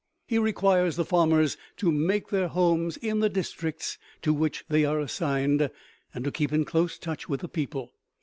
[0.25, 4.99] He requires the farmers to make their homes in the districts to which they are
[4.99, 5.69] assigned,
[6.11, 7.93] and to keep in close touch with the people.